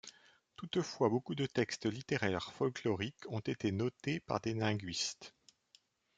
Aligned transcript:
Toutefois, 0.55 1.09
beaucoup 1.09 1.35
de 1.35 1.45
textes 1.45 1.85
littéraires 1.85 2.51
folkloriques 2.53 3.29
ont 3.29 3.37
été 3.39 3.71
notés 3.71 4.19
par 4.19 4.39
des 4.39 4.55
linguistes. 4.55 5.35